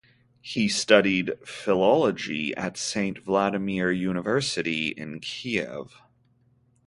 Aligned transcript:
He 0.41 0.67
studied 0.67 1.33
philology 1.45 2.57
at 2.57 2.75
Saint 2.75 3.19
Vladimir 3.19 3.91
University 3.91 4.87
in 4.87 5.19
Kiev. 5.19 6.01